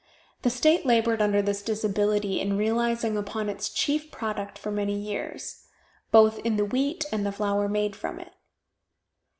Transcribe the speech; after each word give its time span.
The 0.41 0.49
state 0.49 0.83
labored 0.83 1.21
under 1.21 1.43
this 1.43 1.61
disability 1.61 2.41
in 2.41 2.57
realizing 2.57 3.15
upon 3.15 3.49
its 3.49 3.69
chief 3.69 4.09
product 4.09 4.57
for 4.57 4.71
many 4.71 4.97
years, 4.97 5.65
both 6.09 6.39
in 6.39 6.57
the 6.57 6.65
wheat, 6.65 7.05
and 7.11 7.23
the 7.23 7.31
flour 7.31 7.69
made 7.69 7.95
from 7.95 8.19
it. 8.19 8.33